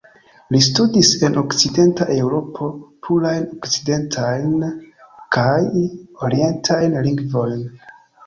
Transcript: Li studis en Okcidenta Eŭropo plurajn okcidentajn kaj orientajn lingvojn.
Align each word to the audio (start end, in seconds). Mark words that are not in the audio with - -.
Li 0.53 0.59
studis 0.67 1.09
en 1.27 1.35
Okcidenta 1.41 2.05
Eŭropo 2.13 2.69
plurajn 3.07 3.45
okcidentajn 3.57 4.55
kaj 5.37 5.61
orientajn 6.29 6.97
lingvojn. 7.09 7.63